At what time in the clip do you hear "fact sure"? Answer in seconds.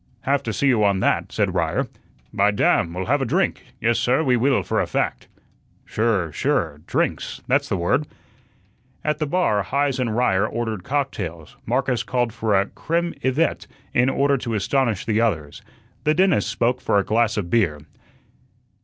4.87-6.31